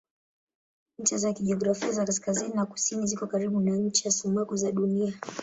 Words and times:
Ncha 0.99 1.17
za 1.17 1.33
kijiografia 1.33 1.91
za 1.91 2.05
kaskazini 2.05 2.53
na 2.53 2.65
kusini 2.65 3.07
ziko 3.07 3.27
karibu 3.27 3.59
na 3.61 3.75
ncha 3.75 4.11
sumaku 4.11 4.55
za 4.55 4.71
Dunia. 4.71 5.13